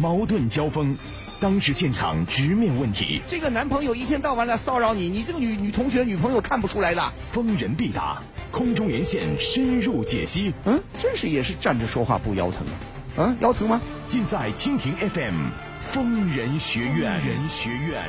[0.00, 0.96] 矛盾交锋，
[1.40, 7.12] 当时现场直面问题，这个男朋友一天到晚来骚扰你，你这个女女同学、女朋友看不出来的。
[7.32, 8.22] 逢人必答，
[8.52, 12.60] 空中连线深入解析，嗯，真是也是站着说话不腰疼
[13.16, 13.80] 啊，啊，腰疼吗？
[14.06, 15.48] 尽在蜻蜓 FM
[15.80, 17.18] 疯人学院。
[17.26, 18.04] 人学院。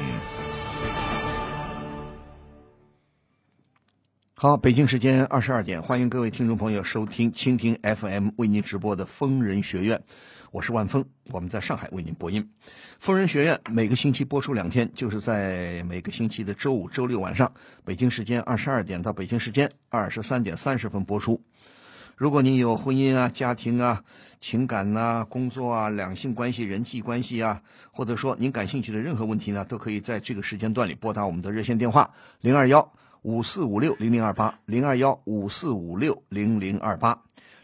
[4.36, 10.04] 好，北京时间二十二点，欢迎各位听众朋友收听蜻蜓 FM 为您直播的疯人学院，
[10.52, 12.48] 我是万峰，我们在上海为您播音。
[13.00, 17.52] 疯人学院每个星期播出两天，就是在每个星期的周五、周六晚上，
[17.86, 21.40] 北京时间二十二点到北京时间二十三点三十分播出。
[22.16, 24.04] 如果您有婚姻啊、家庭啊、
[24.42, 32.10] 情感呐、工作啊、两性关系、人际关系啊，或者说您感兴趣的任何问题呢，都可以在这个时间段里拨打我们的热线电话
[32.42, 37.22] 零二幺五四五六零零二八零二幺五四五六零零二八。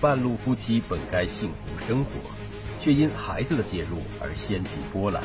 [0.00, 2.10] 半路夫妻本该幸福生活，
[2.80, 5.22] 却因孩子的介入而掀起波澜。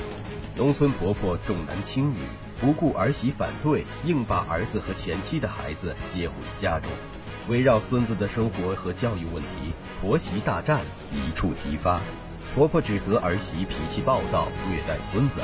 [0.57, 2.17] 农村婆婆重男轻女，
[2.59, 6.91] 不顾儿媳反对，硬把儿子和前妻的孩子接回家中。
[7.47, 10.81] 围绕孙子的生活和教育问题，婆媳大战
[11.11, 12.01] 一触即发。
[12.53, 15.39] 婆婆指责儿媳脾气暴躁，虐待孙子，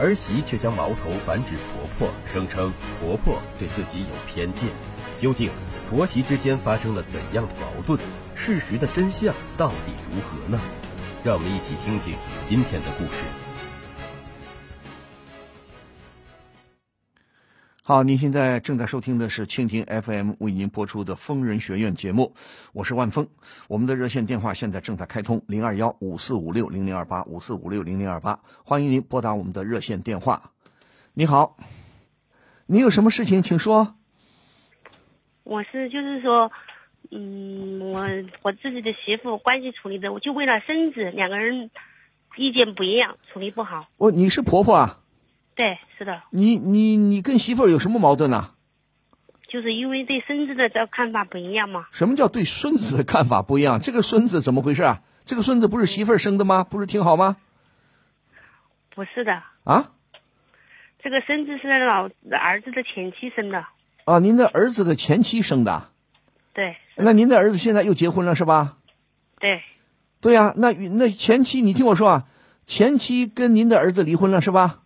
[0.00, 4.68] 儿媳却将矛头反指婆婆，声称婆婆对自己有偏见。
[5.16, 5.50] 究竟
[5.88, 8.00] 婆媳之间发生了怎样的矛盾？
[8.34, 10.60] 事实的真相到底如何呢？
[11.24, 12.14] 让我们一起听听
[12.46, 13.24] 今天的故事。
[17.82, 22.34] 好，您现在正在收听的是蜻蜓 FM 为您播出的《疯人学院》节目，
[22.72, 23.28] 我是万峰。
[23.68, 30.50] 我们的热线电话现在正在开通，零二幺五四五六零零二八五四五六零零二八，欢迎您拨打我们的热线电话。
[31.12, 31.56] 你好，
[32.66, 33.96] 你有什么事情请说。
[35.42, 36.50] 我是就是说，
[37.10, 38.06] 嗯，我
[38.42, 41.70] 我自己的媳妇关系处理的，我就为了孙子，两个人
[42.36, 43.86] 意见不一样，处理不好。
[43.96, 45.00] 我你是婆婆啊？
[45.54, 48.50] 对，是的，你你你跟媳妇儿有什么矛盾呢、
[49.48, 51.86] 就是因为对孙子的这看法不一样嘛。
[51.92, 53.80] 什么叫对孙子的看法不一样？
[53.80, 55.02] 这个孙子怎么回事啊？
[55.24, 56.64] 这个孙子不是媳妇儿生的吗？
[56.64, 57.36] 不是挺好吗？
[58.94, 59.92] 不是的，啊
[61.00, 63.66] 这个孙子是老儿子的前妻生的。
[64.06, 64.18] 啊！
[64.18, 65.88] 您的儿子的前妻生的，
[66.54, 68.78] 对那您的儿子现在又结婚了是吧？
[69.40, 69.60] 对，
[70.20, 72.26] 对呀、那那前妻，你听我说啊，
[72.64, 74.80] 前妻跟您的儿子离婚了是吧？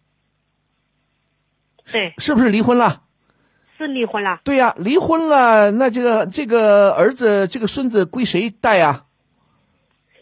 [1.92, 3.02] 对，是不是离婚了？
[3.76, 4.40] 是离婚了。
[4.42, 9.04] 对呀、离婚了，那这个这个儿子这个孙子归谁带呀？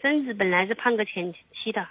[0.02, 1.86] 孙子本来是判给前妻的，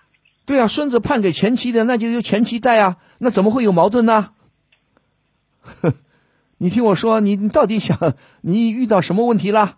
[0.46, 4.34] 对呀、孙子判给前妻的，那就由前妻带呀，那怎么会有矛盾呢？
[6.60, 9.78] 哼，你听我说，你你到底想你遇到什么问题了？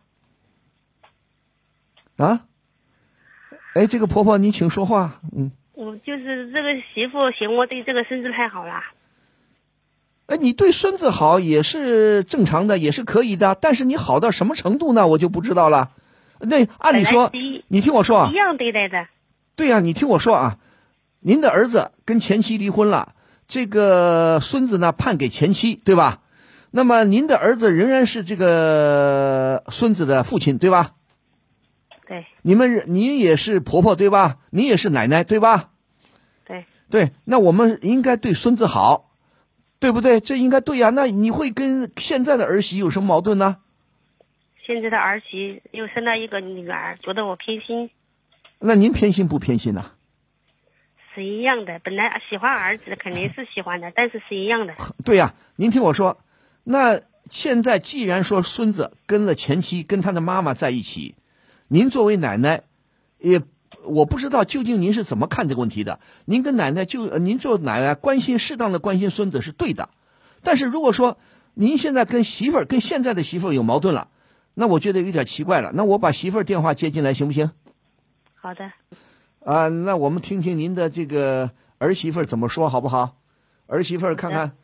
[2.18, 2.46] 啊？
[3.76, 5.22] 哎，这个婆婆，你请说话。
[5.36, 8.82] 嗯，我就是这个媳妇嫌我对这个孙子太好了。
[10.26, 15.08] 哎，你对孙子好也是正常的，也是可以的，但是你好到什么程度呢？
[15.08, 15.92] 我就不知道了。
[16.40, 17.32] 那按理说
[17.68, 19.08] 你听我说啊一，样对待的。
[19.56, 20.58] 对呀、你听我说啊，
[21.20, 23.14] 您的儿子跟前妻离婚了，
[23.48, 26.22] 这个孙子呢判给前妻，对吧？
[26.78, 30.94] 那么您的儿子仍然是这个孙子的父亲，对吧？
[32.08, 34.38] 对你们您也是婆婆，对吧？
[34.52, 35.72] 你也是奶奶，对吧？
[36.46, 39.10] 对，对，那我们应该对孙子好，
[39.80, 40.20] 对不对？
[40.20, 43.58] 这应该对呀、那你会跟现在的儿媳有什么矛盾呢？
[44.64, 47.90] 现在的儿媳又生了一个女儿，觉得我偏心，
[48.60, 49.94] 那您偏心不偏心呢、
[51.16, 51.80] 是一样的。
[51.80, 54.76] 本来喜欢儿子肯定是喜欢的，但是是一样的。
[55.04, 56.20] 对呀、您听我说，
[56.70, 57.00] 那
[57.30, 61.16] 现在既然说孙子跟了前妻，跟他的妈妈在一起，
[61.70, 62.64] 您作为奶奶，
[63.20, 63.42] 也
[63.86, 66.02] 我不知道究竟您是怎么看这个问题的。
[66.26, 69.90] 您跟奶奶就呃您做奶奶关心适当的关心孙子是对的，
[70.42, 71.18] 但是如果说
[71.54, 74.10] 您现在跟媳妇儿跟现在的媳妇儿有矛盾了，
[74.54, 75.72] 那我觉得有点奇怪了。
[75.74, 77.52] 那我把媳妇儿电话接进来行不行？
[78.36, 78.74] 好的，
[79.40, 83.16] 啊，那我们听听您的这个儿媳妇儿怎么说，好不好？
[83.68, 84.58] 儿媳妇儿看看，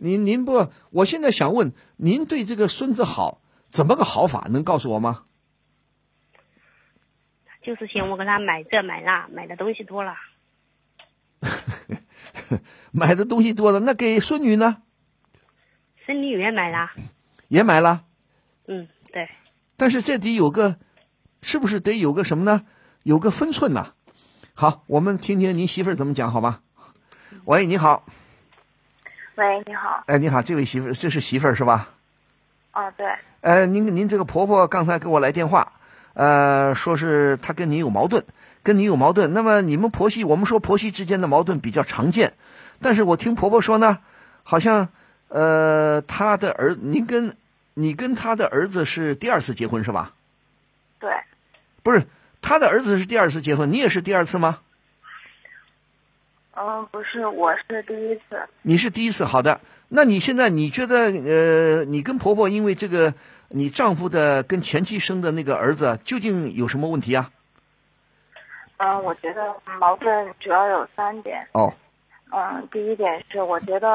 [0.00, 4.46] 您您不，我现在想问，您对这个孙子好，怎么个好法？
[4.50, 5.24] 能告诉我吗？
[7.62, 10.14] 就是嫌我给他买这买那，买的东西多了。
[12.92, 14.82] 买的东西多了，那给孙女呢？
[16.06, 16.90] 孙女也买了，
[17.48, 18.04] 也买了，
[18.66, 19.28] 嗯，对，
[19.76, 20.78] 但是这得有个，
[21.42, 22.64] 是不是得有个什么呢？
[23.02, 23.94] 有个分寸呐。
[24.54, 26.60] 好，我们听听您媳妇儿怎么讲，好吗？
[27.44, 28.06] 喂，你好，
[29.38, 30.02] 喂，你好。
[30.06, 31.90] 哎，你好，这位媳妇，这是媳妇儿是吧？
[32.72, 33.06] 哦，对，
[33.40, 35.74] 呃，您您这个婆婆刚才给我来电话，
[36.14, 38.24] 呃，说是她跟您有矛盾，
[38.64, 39.32] 跟你有矛盾。
[39.32, 42.32] 那么你们婆媳，我们说婆媳之间的矛盾比较常见，
[42.82, 43.98] 但是我听婆婆说呢，
[44.42, 44.88] 好像
[45.28, 47.36] 呃，她的儿，您跟
[47.74, 50.14] 你跟她的儿子是第二次结婚是吧？
[50.98, 51.12] 对，
[51.84, 52.08] 不是，
[52.42, 54.58] 她的儿子是第二次结婚，你也是第二次吗？
[56.60, 58.48] 嗯，不是，我是第一次。
[58.62, 59.60] 你是第一次，好的。
[59.88, 63.14] 那你现在你觉得呃，你跟婆婆因为这个
[63.48, 67.30] 你丈夫的跟前妻生的那个儿子究竟有什么问题啊？
[68.78, 71.46] 嗯，我觉得矛盾主要有三点。
[71.52, 71.72] 哦，
[72.32, 73.88] 嗯，第一点是，我觉得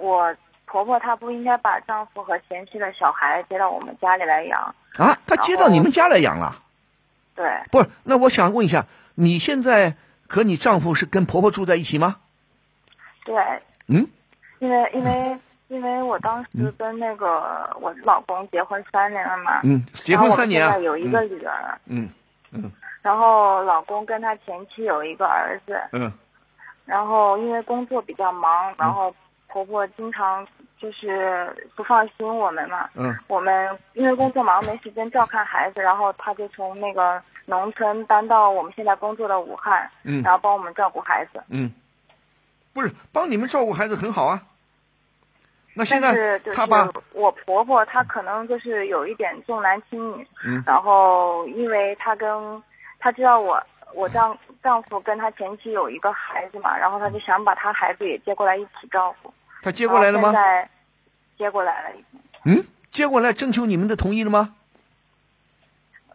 [0.00, 0.34] 我
[0.66, 4.74] 婆婆她不应该把丈夫和前妻的小孩接到我们家里来养。
[4.96, 6.60] 啊，她接到你们家来养了？
[7.36, 9.94] 对，不是，那我想问一下，你现在
[10.28, 12.16] 和你丈夫是跟婆婆住在一起吗？
[13.24, 13.34] 对，
[13.88, 14.06] 嗯，
[14.60, 15.38] 因为因为
[15.68, 19.60] 因为我当时跟那个我老公结婚三年了嘛。
[19.64, 22.08] 嗯，结婚三年啊有一个女儿，嗯
[22.52, 22.70] 嗯。
[23.02, 25.80] 然后老公跟他前妻有一个儿子。
[25.92, 26.12] 嗯。
[26.84, 29.14] 然后因为工作比较忙，然后
[29.48, 30.46] 婆婆经常
[30.78, 32.88] 就是不放心我们嘛。
[32.94, 41.42] 嗯我们因为工作忙没时间照看孩子，然后他就从那个农村搬到我们现在工作的武汉，嗯然后帮我们照顾孩子。
[41.48, 41.70] 嗯，
[42.72, 44.42] 不是帮你们照顾孩子很好啊。
[45.74, 52.62] 那现在是就是她把我婆婆，她可能就是有一点重男轻女，嗯然后因为她跟
[52.98, 53.62] 她知道我
[53.94, 59.32] 我丈丈夫跟她前妻有一个孩子嘛，然后她就想把她孩子也接过来一起照顾。
[59.62, 60.32] 她接过来了吗
[61.36, 62.20] 接过来了，已经。
[62.44, 64.54] 嗯，接过来征求你们的同意了吗？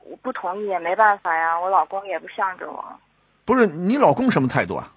[0.06, 2.84] 我不同意也没办法呀，我老公也不向着我，
[3.46, 4.92] 不是，你老公什么态度啊？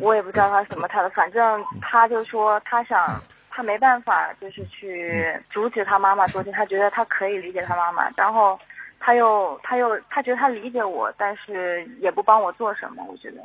[0.00, 8.58] 我也不知道他什么态度，反正他就说他想，他没办法，就是去阻止他妈妈做这，他觉得他可以理解他妈妈，然后
[9.00, 13.40] 他又他又他觉得他理解我，但是也不帮我做什么，我觉得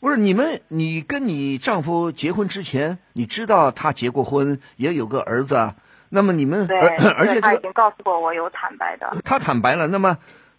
[0.00, 5.74] 不是你们，你跟你丈夫结婚之前，你知道他结过婚，也有个儿子，
[6.10, 10.18] 那么你们，而 而且他这个已经告诉过我有坦白的，他坦白了，那么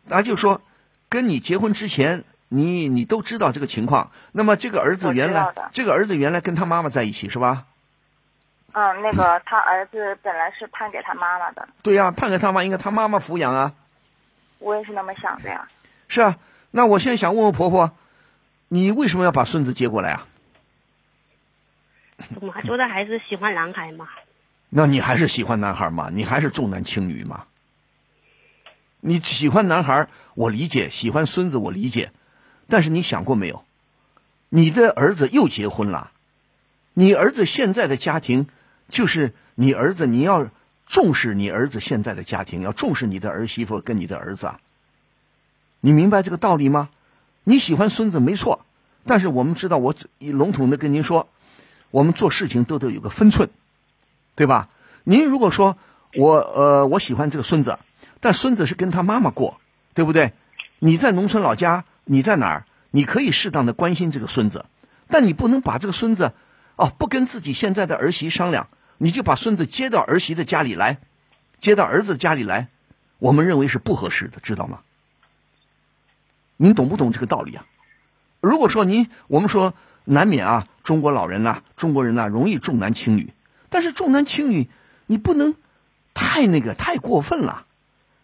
[0.10, 0.62] 他就说，
[1.07, 4.12] 跟你结婚之前，你你都知道这个情况。
[4.31, 7.66] 那么这个儿子原来这个儿子原来跟他妈妈在一起是吧？
[8.74, 13.72] 嗯，那个他儿子本来是判给他妈妈的，对呀、判给他妈应该他妈妈抚养啊。
[14.60, 15.68] 我也是那么想的呀。
[16.07, 16.36] 是啊，
[16.72, 17.92] 那我现在想问问婆婆，
[18.69, 20.27] 你为什么要把孙子接过来啊？
[22.41, 24.07] 我妈说的还是喜欢男孩嘛。
[24.69, 26.09] 那你还是喜欢男孩吗？
[26.11, 27.45] 你还是重男轻女吗？
[28.99, 32.11] 你喜欢男孩，我理解；喜欢孙子，我理解。
[32.67, 33.63] 但是你想过没有？
[34.49, 36.11] 你的儿子又结婚了，
[36.93, 38.47] 你儿子现在的家庭，
[38.89, 40.49] 就是你儿子，你要
[40.85, 44.59] 重视你儿子现在的家庭，要重视你的儿媳妇跟你的儿子啊。
[45.79, 46.89] 你明白这个道理吗？
[47.49, 48.65] 你喜欢孙子没错，
[49.05, 51.29] 但是我们知道，我以笼统的跟您说，
[51.91, 53.50] 我们做事情都得有个分寸。
[54.36, 54.67] 对吧？
[55.05, 55.77] 您如果说
[56.13, 57.79] 我呃我喜欢这个孙子，
[58.19, 59.62] 但孙子是跟他妈妈过，
[59.93, 60.33] 对不对？
[60.79, 62.65] 你在农村老家，你在哪儿？
[62.91, 64.65] 你可以适当的关心这个孙子，
[65.07, 66.33] 但你不能把这个孙子
[66.75, 68.67] 哦不跟自己现在的儿媳商量，
[68.98, 70.98] 你就把孙子接到儿媳的家里来，
[71.60, 72.67] 接到儿子家里来，
[73.19, 74.81] 我们认为是不合适的，知道吗？
[76.57, 77.65] 您懂不懂这个道理啊？
[78.41, 79.73] 如果说您我们说
[80.05, 83.33] 难免啊，中国老人呐、中国人呐、容易重男轻女。
[83.69, 84.69] 但是重男轻女，
[85.05, 85.55] 你不能
[86.13, 87.65] 太那个太过分了。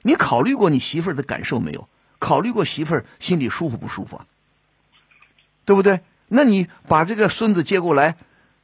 [0.02, 1.88] 你考虑过你媳妇儿的感受没有？
[2.20, 4.26] 考虑过媳妇儿心里舒服不舒服啊？
[5.66, 6.02] 对不对？
[6.30, 8.16] 那你把这个孙子接过来，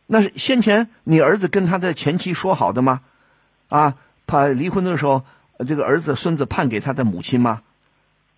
[0.08, 3.02] 那是先前你儿子跟他的前妻说好的吗？
[3.68, 3.96] 啊，
[4.26, 5.26] 他离婚的时候，
[5.68, 7.62] 这个儿子孙子判给他的母亲吗？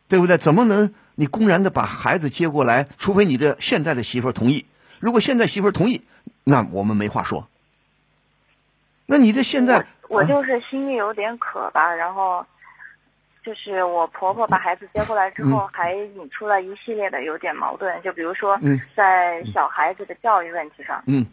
[0.08, 0.38] 对不对？
[0.38, 2.88] 怎么能你公然的把孩子接过来？
[2.98, 4.66] 除非你的现在的媳妇儿同意。
[5.00, 6.02] 如果现在媳妇儿同意，
[6.44, 7.48] 那我们没话说。
[9.06, 12.44] 那你这现在啊我我就是心里有点渴吧，然后
[13.46, 21.24] 就是我婆婆把孩子接过来之后，还引出了一系列的有点矛盾，就比如说嗯在小孩子的教育问题上，嗯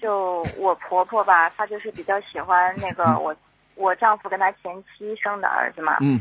[0.00, 3.36] 就我婆婆吧，她就是比较喜欢那个我
[3.74, 6.18] 我丈夫跟他前妻生的儿子嘛，嗯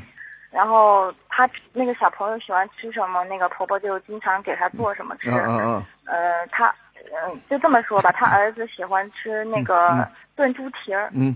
[0.52, 5.32] 然后他那个小朋友喜欢吃什么，那个婆婆就经常给他做什么吃。
[5.32, 6.74] 嗯嗯嗯，呃，他
[7.26, 11.10] 嗯、就这么说吧，他儿子喜欢吃那个炖猪蹄儿。
[11.14, 11.36] 嗯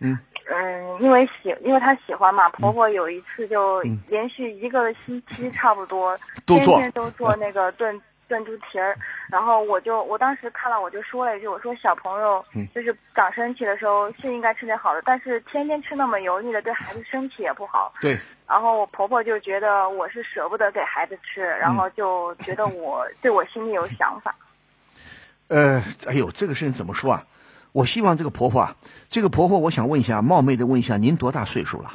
[0.00, 8.96] 嗯嗯，因为喜，因为他喜欢嘛，婆婆有一次就嗯连续一个星期差不多，天天都做那个炖炖猪蹄儿。
[9.30, 17.92] 然后我就我当时看了，我就说了一句，我说小朋友嗯就是长身体的时候是应该吃点好的，但是天天吃那么油腻的，对孩子身体也不好。
[18.00, 24.34] 对，然后我婆婆就觉得我是舍不得给孩子吃，然后就觉得我对我心里有想法。
[25.48, 27.24] 呃，哎呦，这个事情怎么说啊？
[27.72, 28.74] 我希望这个婆婆啊，
[29.10, 31.92] 这个婆婆，我想问一下，冒昧的问一下，您多大岁数了？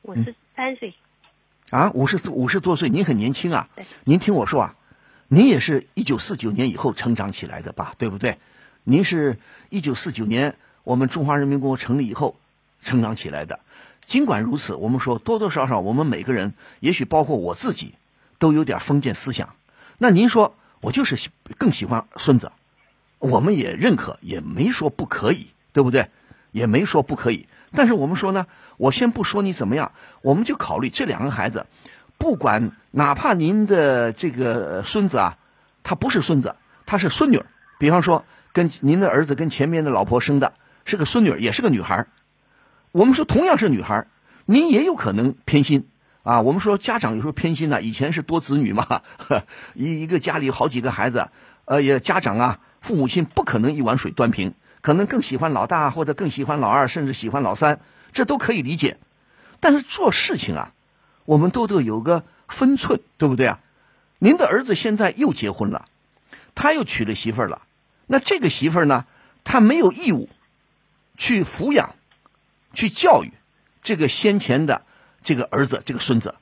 [0.00, 0.92] 我是三岁，
[1.70, 3.84] 啊，五十五十多岁，您很年轻啊对。
[4.04, 4.74] 您听我说啊，
[5.34, 8.36] 您也是一九四九年以后成长起来的吧，对不对？
[8.84, 9.38] 您是
[9.70, 12.36] 一九四九年我们中华人民共和国成立以后
[12.82, 13.60] 成长起来的。
[14.04, 17.94] 尽管如此，我们说多多少少我们每个人，也许包括我自己，
[18.38, 19.54] 都有点封建思想。
[19.96, 22.52] 那您说我就是更喜欢孙子，
[23.18, 26.10] 我们也认可，也没说不可以，对不对？
[26.50, 27.46] 也没说不可以。
[27.74, 28.46] 但是我们说呢，
[28.76, 31.64] 我先不说你怎么样，我们就考虑这两个孩子，
[32.22, 35.38] 不管哪怕您的这个孙子啊，
[35.82, 36.54] 他不是孙子，
[36.86, 37.46] 他是孙女儿，
[37.80, 40.52] 比方说跟您的儿子跟前面的老婆生的
[40.84, 42.06] 是个孙女儿，也是个女孩
[42.92, 44.06] 我们说同样是女孩
[44.44, 45.88] 您也有可能偏心
[46.22, 46.42] 啊。
[46.42, 49.02] 我们说家长有时候偏心呢、以前是多子女嘛，
[49.74, 51.28] 一一个家里好几个孩子，
[51.64, 57.80] 呃，也家长啊，父母亲不可能一碗水端平，可能更喜欢老大或者更喜欢老二，甚至喜欢老三，
[58.12, 58.98] 这都可以理解。
[59.58, 60.72] 但是做事情啊，
[61.24, 63.60] 我们都得有个分寸，对不对啊？
[64.18, 65.88] 您的儿子现在又结婚了，
[66.54, 67.62] 他又娶了媳妇儿了，
[68.06, 69.04] 那这个媳妇儿呢，
[69.42, 70.28] 他没有义务
[71.16, 71.94] 去抚养、
[72.72, 73.32] 去教育
[73.82, 74.82] 这个先前的
[75.24, 76.34] 这个儿子、这个孙子，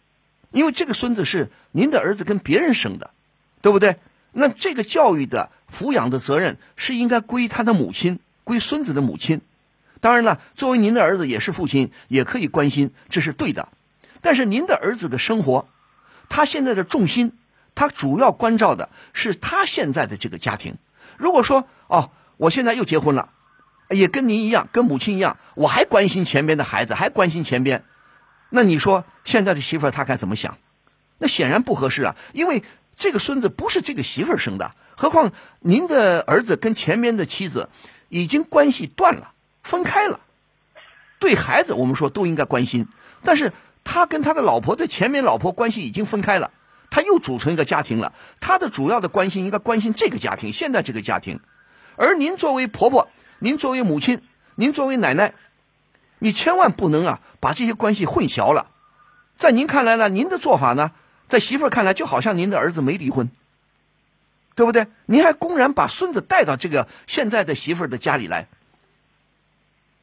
[0.50, 3.10] 因为这个孙子是您的儿子跟别人生的，
[3.62, 3.96] 对不对？
[4.32, 9.40] 那这个教育的、抚养的责任是应该归他的母亲，归孙子的母亲。
[10.00, 13.68] 当然了，作为您的儿子也是父亲，也可以关心，这是对的。
[14.22, 15.68] 但是您的儿子的生活，
[16.28, 17.32] 他现在的重心，
[17.74, 20.76] 他主要关照的是他现在的这个家庭。
[21.16, 23.30] 如果说哦，我现在又结婚了，
[23.88, 27.84] 也跟您一样，跟母亲一样，我还关心前边的孩子，还关心前边，
[28.48, 30.58] 那你说现在的媳妇儿她该怎么想？
[31.18, 32.62] 那显然不合适啊，因为
[32.96, 37.68] 这个孙子不是这个媳妇儿生的，何况您的儿子跟前边的妻子
[38.08, 40.20] 已经关系断了，分开了。
[41.18, 42.88] 对孩子，我们说都应该关心，
[43.22, 43.52] 但是
[43.92, 46.52] 他跟他的老婆的前面老婆关系已经分开了，
[46.90, 51.40] 他又组成一个家庭了，他的主要的关心应该关心这个家庭，现在这个家庭。
[51.96, 53.08] 而您作为婆婆，
[53.40, 54.22] 您作为母亲，
[54.54, 55.34] 您作为奶奶，
[56.20, 58.70] 你千万不能啊把这些关系混淆了。
[59.36, 60.92] 在您看来呢，您的做法呢，
[61.26, 63.28] 在媳妇儿看来就好像您的儿子没离婚，
[64.54, 64.86] 对不对？
[65.06, 68.46] 您还公然把孙子带到这个现在的媳妇儿的家里来，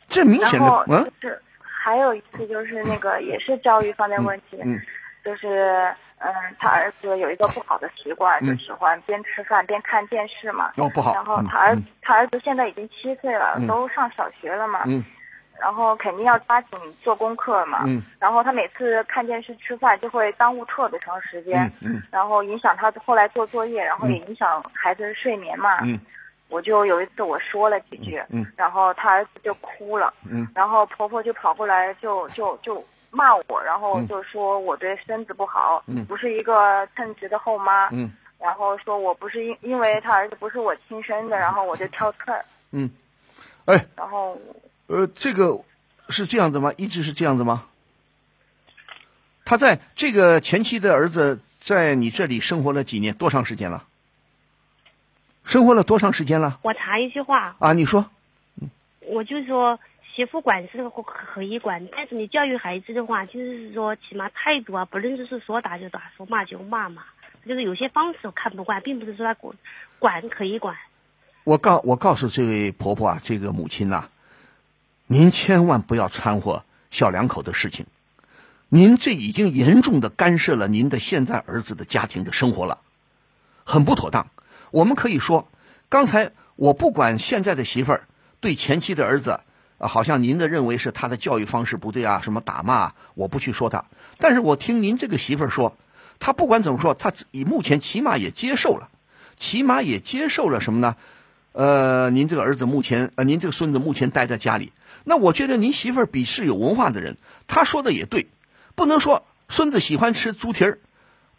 [0.09, 1.41] 这明显的，嗯就是
[1.87, 4.77] 还有一次就是那个也是教育方面问题，嗯
[5.23, 5.87] 就是
[6.19, 6.27] 嗯，
[6.59, 8.47] 他儿子有一个不好的习惯，嗯。
[8.47, 10.73] 就喜欢边吃饭边看电视嘛。
[10.75, 11.85] 哦不好然后嗯他儿、嗯。
[12.01, 13.65] 他儿子现在已经七岁了，嗯。
[13.67, 14.81] 都上小学了嘛。
[14.85, 15.01] 嗯。
[15.61, 17.83] 然后肯定要抓紧做功课嘛。
[17.85, 18.03] 嗯。
[18.19, 22.03] 然后他每次看电视吃饭就会耽误特别长时间，嗯嗯。
[22.11, 25.79] 然后影响他后来做作业，然后也影响孩子的睡眠嘛。
[25.85, 25.97] 嗯
[26.49, 42.89] 我就有一次我说了几句，嗯然后他儿子就哭了，嗯然后婆婆就跑过来就就就骂我，然后嗯就说我对孙子不好，嗯不是一个称职的后妈，嗯然后说我不是因因为他儿子不是我亲生的，然后我就挑刺儿，嗯，
[43.65, 44.39] 哎，然后
[44.87, 45.59] 呃，这个
[46.09, 46.71] 是这样子吗？
[46.77, 47.65] 一直是这样子吗？
[49.43, 53.13] 他在这个前妻的儿子在你这里生活了几年？
[53.15, 53.83] 多长时间了？
[55.47, 56.59] 生活了多长时间了？
[56.61, 58.05] 我查一句话，啊，你说，
[58.99, 59.79] 我就说
[60.13, 67.03] 媳妇管是可可以管，但是你教育孩子的话，就是说起码态度啊，不论就是说打就打，说骂就骂嘛，
[67.47, 69.55] 就是有些方式我看不惯，并不是说他管
[69.99, 70.75] 管可以管。
[71.45, 74.09] 我告我告诉这位婆婆啊，这个母亲呐、
[75.05, 77.85] 您千万不要掺和小两口的事情，
[78.67, 82.79] 您这已经严重的干涉了您的现在儿子的家庭的生活了，
[83.63, 84.27] 很不妥当。
[84.71, 85.47] 我们可以说，
[85.89, 88.07] 刚才我不管现在的媳妇儿
[88.39, 89.39] 对前妻的儿子，
[89.77, 93.85] 啊，好像您的认为是他的教育方式不对啊，什么打骂，我不去说他。
[94.19, 95.77] 但是我听您这个媳妇儿说，
[96.19, 98.89] 她不管怎么说，她以目前起码也接受了，
[99.37, 100.95] 起码也接受了什么呢？
[101.53, 108.27] 呃，您这个儿子目前，呃，您这个孙子目前待在家里，那我觉得您媳妇儿比是有文化的人，她说的也对，
[108.75, 110.79] 不能说孙子喜欢吃猪蹄儿，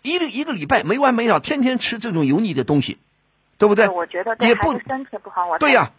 [0.02, 2.98] 一个一个礼拜没完没了，天天吃这种油腻的东西，
[3.58, 3.88] 对不对？
[3.88, 5.90] 我觉得也不身体不好，我对呀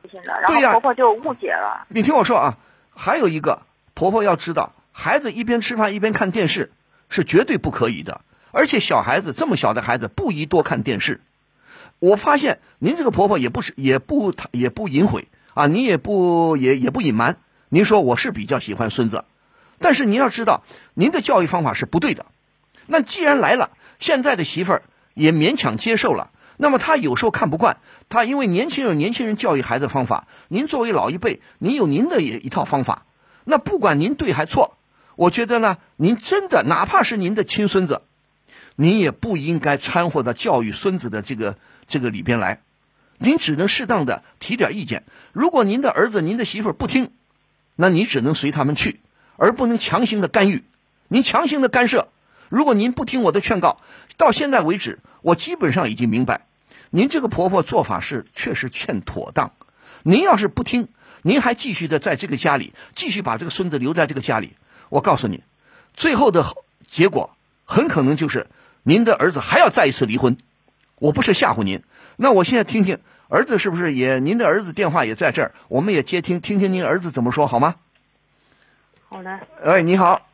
[0.48, 1.86] 对呀后婆婆就误解了。
[1.90, 2.58] 你听我说啊，
[2.96, 3.64] 还有一个
[3.94, 6.72] 婆婆要知道，孩子一边吃饭一边看电视
[7.10, 11.22] 是绝对不可以的，而且小孩子这么小的孩子不宜多看电视。
[12.00, 17.38] 我发现您这个婆婆也不是也不也不隐晦啊，你也不也也不隐瞒。
[17.68, 19.26] 您说我是比较喜欢孙子，
[19.80, 20.64] 但是您要知道，
[20.94, 22.26] 您的教育方法是不对的。
[22.88, 27.78] 那既然来了，现在的媳妇儿也勉强接受了，那么他有时候看不惯，
[28.10, 33.06] 他因为年轻人有年轻人教育孩子方法，您作为老一辈，您有您的也一套方法。
[33.46, 34.76] 那不管您对还错，
[35.16, 38.02] 我觉得呢，您真的哪怕是您的亲孙子，
[38.76, 41.56] 您也不应该掺和到教育孙子的这个
[41.88, 42.60] 这个里边来，
[43.18, 45.06] 您只能适当的提点意见。
[45.32, 47.12] 如果您的儿子、您的媳妇不听，
[47.78, 49.00] 那你只能随他们去，
[49.38, 50.66] 而不能强行的干预。
[51.08, 52.10] 您强行的干涉，
[52.50, 53.80] 如果您不听我的劝告，
[54.18, 56.46] 到现在为止，我基本上已经明白，
[56.92, 59.52] 您这个婆婆做法是确实欠妥当。
[60.04, 60.88] 您要是不听，
[61.22, 64.56] 您还继续的在这个家里继续把这个孙子留在这个家里，
[64.90, 65.44] 我告诉你，
[65.94, 66.56] 最后的
[66.88, 68.48] 结果很可能就是
[68.84, 70.38] 您的儿子还要再一次离婚。
[70.96, 71.84] 我不是吓唬您，
[72.16, 74.20] 那我现在听听儿子是不是也？
[74.20, 77.76] 您的儿子电话也在这儿，我们也接听，听听您儿子怎么说好吗？
[79.10, 80.28] 好的，哎，你好，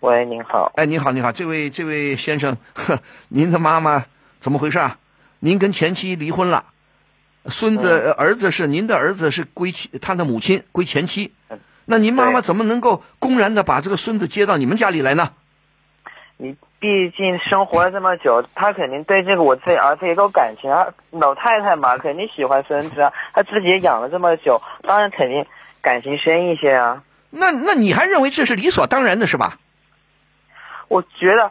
[0.00, 4.06] 喂，您好，哎，你好，你好，这位这位先生，呵，您的妈妈
[4.40, 4.98] 怎么回事啊？
[5.38, 6.64] 您跟前妻离婚了，
[7.46, 11.32] 孙子、呃儿子是您的儿子是归妻，他的母亲归前妻，
[11.84, 15.32] 那您妈妈怎么能够公然的把这个孙子接到你们家里来呢？
[16.38, 20.88] 你毕竟生活了这么久，他肯定对这个我自己儿子也有感情啊。
[21.10, 25.46] 老太太嘛，肯定喜欢孙子啊，他自己也养了这么久，当然肯定
[25.80, 27.02] 感情深一些啊。
[27.30, 29.58] 那那你还认为这是理所当然的是吧？
[30.88, 31.50] 我觉得，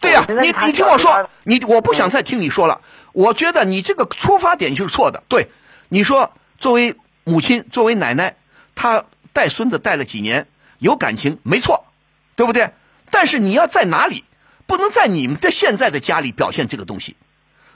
[0.00, 2.80] 对呀、你你听我说你我不想再听你说了。
[3.14, 5.22] 我觉得你这个出发点就是错的。
[5.28, 5.48] 对，
[5.88, 8.34] 你说作为母亲，作为奶奶，
[8.74, 10.48] 她带孙子带了几年，
[10.80, 11.86] 有感情，没错，
[12.34, 12.72] 对不对？
[13.12, 14.24] 但是你要在哪里，
[14.66, 17.16] 不能在你们的现在的家里表现这个东西。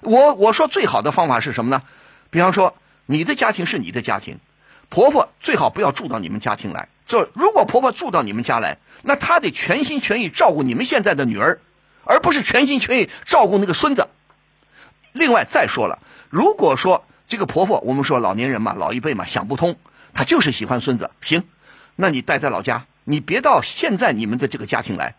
[0.01, 1.85] 我我说最好的方法是什么呢？
[2.31, 2.75] 比方说，
[3.07, 4.41] 你的家庭是你的家庭，
[4.89, 6.89] 婆婆最好不要住到你们家庭来。
[7.07, 11.61] 这如果婆婆住到你们家来，那她得全心全意照顾你们现在的女儿，
[12.03, 14.09] 而不是全心全意照顾那个孙子。
[15.13, 15.99] 另外再说了，
[16.31, 19.77] 如果说这个婆婆，我们说老年人嘛，老一辈嘛，想不通，
[20.15, 21.45] 她就是喜欢孙子，行，
[21.97, 25.15] 那你待在老家，你别到现在你们的这个家庭来，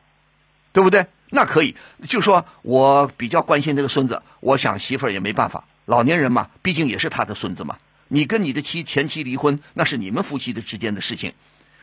[0.71, 1.08] 对不对？
[1.30, 1.75] 那可以，
[2.08, 7.78] 就说我比较关心这个孙子，我想媳妇儿也没办法，老年人嘛，毕竟也是他的孙子嘛。
[8.08, 11.34] 你跟你的妻前妻离婚，那是你们夫妻的之间的事情。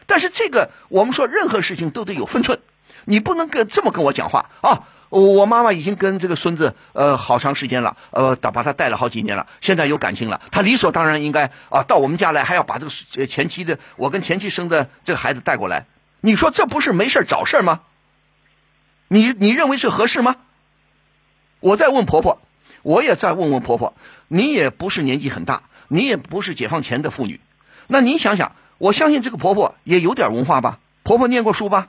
[0.06, 2.58] 但是这个，我们说任何事情都得有分寸，
[3.04, 4.88] 你不能跟这么跟我讲话啊！
[5.08, 15.86] 我妈妈已经跟这个孙子呃好长时间了，呃把把他带了好几年了，现在有感情了，他理所当然应该啊到我们家来，还要把这个前妻的我跟前妻生的这个孩子带过来，
[16.20, 17.80] 你说这不是没事找事吗？
[19.08, 20.36] 你你认为是合适吗？
[21.60, 22.40] 我再问婆婆，
[22.82, 23.94] 我也再问问婆婆，
[24.26, 27.40] 你也不是年纪很大，你也不是解放前的妇女，
[27.86, 30.80] 那您想想，我相信这个婆婆也有点文化吧？
[31.04, 31.88] 婆婆念过书吧？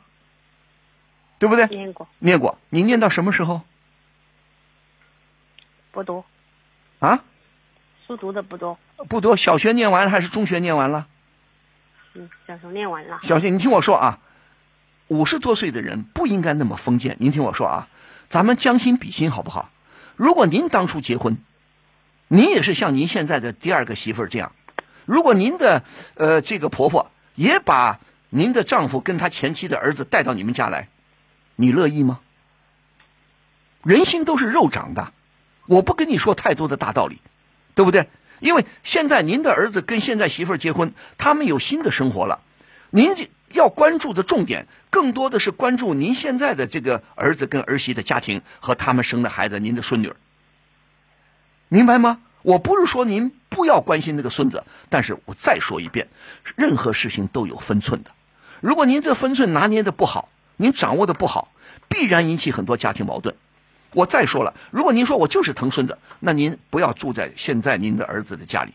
[1.39, 1.67] 对不对？
[1.67, 3.61] 念过念过，你念到什么时候
[5.91, 6.25] 不多，
[6.99, 7.23] 啊？
[8.05, 11.07] 书读的不多，不多，小学念完了还是中学念完了？
[12.13, 13.19] 嗯，小时候念完了。
[13.23, 14.19] 小学，你听我说啊，
[15.07, 17.17] 五十多岁的人不应该那么封建。
[17.19, 17.87] 您听我说啊，
[18.29, 19.69] 咱们将心比心好不好？
[20.15, 21.37] 如果您当初结婚，
[22.27, 24.53] 您也是像您现在的第二个媳妇儿这样，
[25.05, 25.83] 如果您的
[26.15, 30.87] 呃这个婆婆也把您的丈夫跟他前妻的儿子带到你们家来，
[31.57, 32.19] 你乐意吗？
[33.83, 35.11] 人心都是肉长的，
[35.65, 37.19] 我不跟你说太多的大道理，
[37.75, 38.07] 对不对？
[38.39, 42.41] 因为现在您的儿子跟现在媳妇儿结婚，他们有新的生活了，
[42.91, 43.15] 您
[43.51, 50.15] 要关注的重点更多的是关注您现在的这个儿子跟儿媳的家庭和他们生的孩子，您的孙女儿，
[51.67, 52.19] 明白吗？
[52.43, 56.07] 我不是说您不要关心那个孙子，但是我再说一遍，
[56.55, 58.11] 任何事情都有分寸的。
[58.61, 61.51] 如果您这分寸拿捏的不好，您掌握的不好，
[61.87, 63.35] 必然引起很多家庭矛盾。
[63.93, 68.73] 我再说了，如果您说我就是疼孙子，那您不要住在现在您的儿子的家里，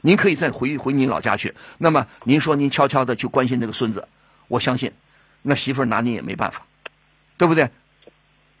[0.00, 1.54] 您可以再回回您老家去。
[1.78, 4.08] 那么您说您悄悄的去关心这个孙子，
[4.48, 4.92] 我相信
[5.42, 6.66] 那媳妇拿捏也没办法，
[7.36, 7.70] 对不对？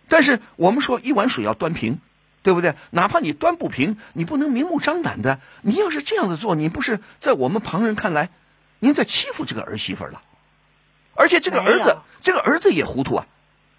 [0.08, 1.98] 但是我们说一碗水要端平，
[2.42, 2.74] 对不对？
[2.90, 5.40] 哪怕你端不平，你不能明目张胆的。
[5.62, 8.30] 你要是这样子做，你不是在我们旁人看来，
[8.78, 10.22] 您在欺负这个儿媳妇了。
[11.18, 13.26] 而且这个儿子，这个儿子也糊涂啊！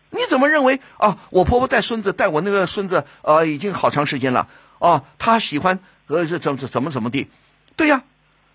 [0.09, 1.19] 你怎么认为啊？
[1.29, 4.49] 我婆婆带孙子，带我那个孙子，呃，已经好长时间了
[4.79, 7.29] 啊，她喜欢呃，这怎怎怎么怎么地？
[7.77, 8.03] 对呀，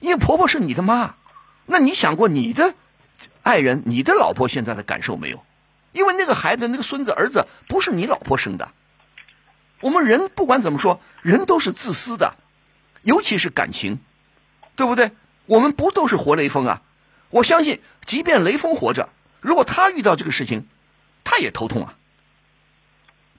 [0.01, 1.15] 因为婆婆是你的妈，
[1.65, 2.75] 那你想过你的
[3.43, 5.43] 爱人、你的老婆现在的感受没有？
[5.93, 8.71] 因为那个孩子、那个孙子、儿子不是你老婆生的。
[9.81, 12.35] 我们人不管怎么说，人都是自私的，
[13.01, 13.99] 尤其是感情，
[14.77, 15.13] 对不对？
[15.47, 16.83] 我们不都是活雷锋啊？
[17.35, 19.09] 我相信，即便雷锋活着，
[19.41, 20.69] 如果他遇到这个事情，
[21.25, 21.95] 他也头痛啊，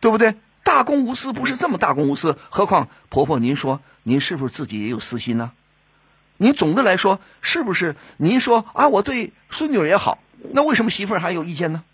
[0.02, 0.36] 对不对？
[0.66, 5.54] 大公无私不是这么大公无私，何况婆婆，您说您是不是自己也有私心呢？
[6.36, 7.96] 您总的来说是不是？
[8.18, 10.20] 您说啊，我对孙女儿也好，
[10.52, 11.86] 那为什么媳妇儿还有意见呢？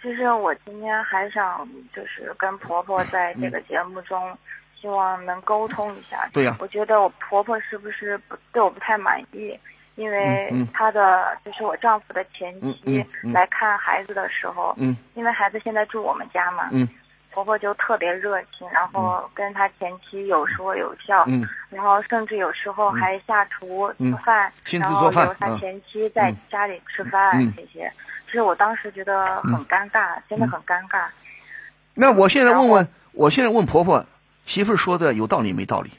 [0.00, 4.38] 其实我今天还想就是跟婆婆在这个节目中，
[4.80, 6.26] 希望能沟通一下。
[6.32, 9.60] 对呀我觉得我婆婆是不是不对我不太满意？
[9.96, 10.68] 因为嗯嗯。
[10.72, 14.96] 她的就是我丈夫的前嗯妻来看孩子的时候，嗯。
[15.14, 16.88] 因为孩子现在住我们家嘛，嗯。
[17.32, 21.46] 婆婆就特别热情，然后跟他前妻有说有笑，嗯。
[21.68, 25.58] 然后甚至有时候还下厨嗯做饭，亲自然后做饭留他嗯。
[25.58, 26.36] 前妻在嗯。
[26.50, 27.52] 家里吃饭、嗯。
[27.54, 27.92] 这些。
[28.26, 31.06] 其实我当时觉得很尴尬，真的很尴尬。
[31.94, 34.04] 那我现在问问，我现在问婆婆，
[34.46, 35.90] 媳妇儿说的有道理没道理？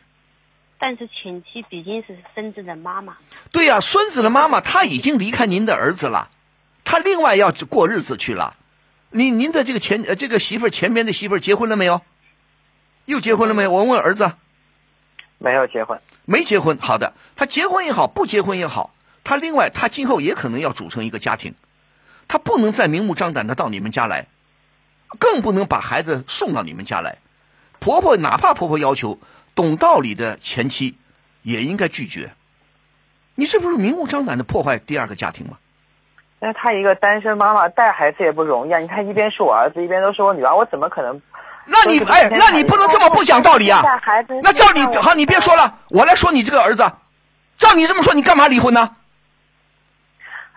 [0.79, 3.17] 但是前妻毕竟是孙子的妈妈，
[3.51, 6.29] 对呀、孙子的妈妈她已经离开您的儿子了，
[6.83, 8.55] 她另外要过日子去了。
[9.09, 12.01] 您您的这个前呃这个媳妇儿前边的媳妇儿结婚了没有？
[13.05, 13.71] 又结婚了没有？
[13.71, 14.33] 我问儿子，
[15.37, 15.99] 没有结婚。
[16.25, 16.77] 没结婚。
[16.77, 21.55] 好的，他结婚也好，不结婚也好，他另外他今后也可能要组成一个家庭，
[22.27, 24.27] 他不能再明目张胆的到你们家来，
[25.17, 27.17] 更不能把孩子送到你们家来。
[27.79, 29.19] 婆婆哪怕婆婆要求，
[29.57, 30.95] 懂道理的前妻
[31.41, 32.31] 也应该拒绝。
[33.33, 35.57] 你这不是明目张胆的破坏第二个家庭吗？
[36.39, 38.77] 但是她一个单身妈妈带孩子也不容易啊！
[38.77, 41.19] 你看，一边是我儿子，一边都是我女儿，我怎么可能？
[41.65, 43.81] 那你哎，那你不能这么不讲道理啊！
[43.81, 46.89] 带孩子，那照你好，你别说了，我来说你这个儿子。
[47.57, 48.95] 照你这么说，你干嘛离婚呢？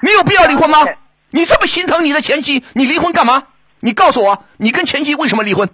[0.01, 0.87] 你有必要离婚吗？
[1.31, 3.45] 你这么心疼你的前妻，你离婚干嘛？
[3.81, 5.71] 你告诉我，你跟前妻为什么离婚？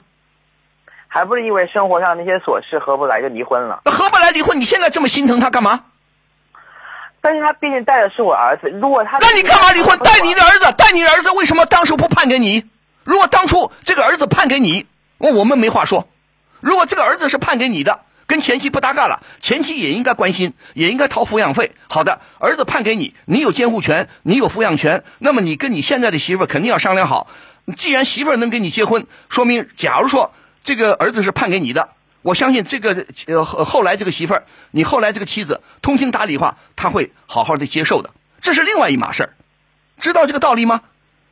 [1.17, 3.81] 还不是因为生活上那些琐事合不来就离婚了。
[3.87, 5.85] 那合不来离婚，你现在这么心疼他干嘛？
[7.23, 9.99] 但是他毕竟带的是我儿子，如果他那你干嘛离婚？
[10.01, 12.67] 带你的儿子，带你的儿子，为什么当初不判给你？
[13.03, 14.85] 如果当初这个儿子判给你，
[15.17, 16.07] 我我们没话说。
[16.61, 21.73] 如果这个儿子是判给你的，跟前妻不搭嘎了，前妻也应该关心，也应该掏抚养费。
[21.89, 27.29] 好的，儿子判给你，你有监护权，你有抚养权，那么你跟你现在的媳妇儿肯定要商量好。
[27.79, 30.33] 既然媳妇儿能跟你结婚，说明假如说
[30.67, 31.91] 这个儿子是判给你的，
[32.23, 39.31] 我相信这个呃后后来这个媳妇儿，你后来这个妻子通情达理话，他会好好的接受的，这是另外一码事儿，
[40.01, 40.81] 知道这个道理吗？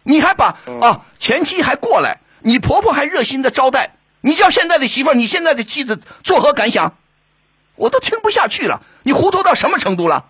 [0.05, 6.97] 你还把啊前妻还过来，你婆婆还热心的招待，你叫现在的媳妇儿，你现在的妻子作何感想？
[7.75, 10.27] 我都听不下去了，你糊涂到什么程度了？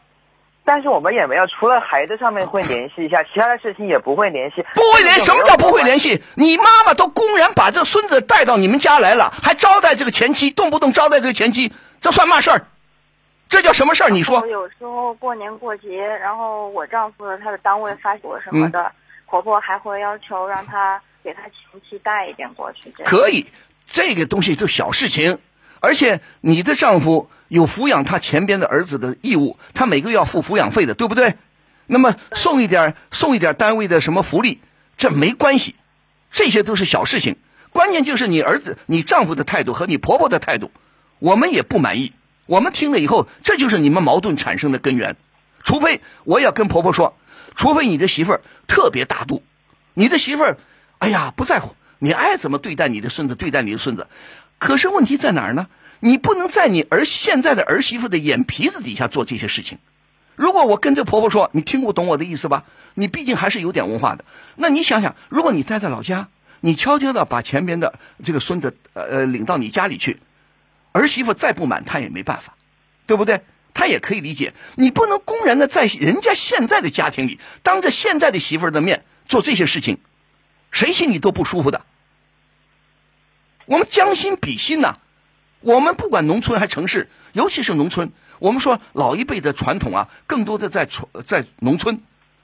[0.64, 4.64] 但是我们也没有，除了孩子上面会联系一下，其他的事情也不会联系。
[4.74, 6.22] 不会联，什么叫不会联系？
[6.34, 12.66] 你妈妈都公然把这孙子带到你们家来了，还招待这个前妻，动不动招待这个前妻，这算嘛事儿？
[13.46, 14.08] 这叫什么事儿？
[14.08, 14.46] 你说我？
[14.46, 18.90] 有时候过年过节，然后我丈夫他的单位发我什么的，
[19.26, 22.90] 婆婆还会要求让他给他前妻带一点过去。
[23.04, 23.46] 可以，
[23.86, 25.38] 这个东西就小事情，
[25.84, 31.34] 而且你的丈夫有抚养他前边的儿子的义务，他每个月要付抚养费的，对不对？
[31.86, 34.60] 那么送一点送一点单位的什么福利，
[34.96, 35.74] 这没关系，
[36.30, 37.36] 这些都是小事情。
[37.70, 40.70] 关键就是你儿子、你丈夫的态度和你婆婆的态度，
[41.18, 42.14] 我们也不满意。
[42.46, 45.16] 我们听了以后，这就是你们矛盾产生的根源。
[45.62, 47.16] 除非我也要跟婆婆说，
[47.54, 49.42] 除非你的媳妇儿特别大度，
[49.92, 50.56] 你的媳妇儿，
[50.98, 54.06] 哎呀不在乎，你爱怎么对待你的孙子，对待你的孙子。
[54.58, 55.68] 可是问题在哪儿呢？
[56.00, 59.78] 你不能在你儿现在的儿媳妇的眼皮子底下做这些事情。
[60.36, 62.64] 如果我跟这婆婆说，你听不懂我的意思吧？
[62.92, 64.24] 你毕竟还是有点文化的。
[64.56, 66.28] 那你想想，如果你待在老家，
[66.60, 70.20] 你悄悄的把前边的这个孙子呃呃领到你家里去，
[70.92, 72.54] 儿媳妇再不满，她也没办法，
[73.06, 73.40] 对不对？
[73.72, 79.98] 她也可以理解，你不能公然的在人家现在的家庭里，当着现在的媳妇儿的面做这些事情，
[80.70, 81.82] 谁心里都不舒服的。
[83.66, 84.98] 我们将心比心呐、
[85.60, 92.02] 我们不管农村还城市，尤其是农村，我们说老一辈的传统啊，更多的在传在农村，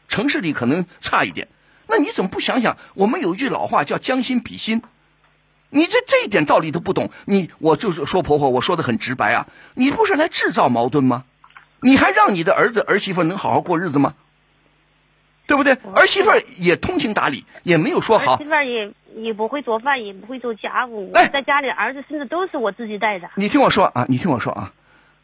[0.08, 1.48] 城市里可能差一点。
[1.86, 2.76] 那你怎么不想想？
[2.94, 4.82] 我们有一句老话叫将心比心，
[5.68, 11.24] 你这这一点道理都不懂，你我就是说婆婆，我说的很直白啊，你不是来制造矛盾吗？
[11.82, 14.14] 你还让你的儿子儿媳妇能好好过日子吗？
[15.46, 15.72] 对不对？
[15.94, 18.38] 儿媳妇也通情达理，也没有说好。
[19.14, 21.10] 也不会做饭，也不会做家务。
[21.14, 24.72] 哎在家里儿子孙子都是我自己带的，你听我说啊，你听我说啊，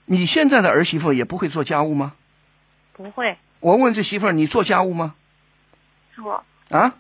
[0.05, 2.15] 你现在的儿媳妇也不会做家务吗？
[2.93, 5.15] 不会我问这媳妇儿，你做家务吗？
[6.15, 6.95] 做啊，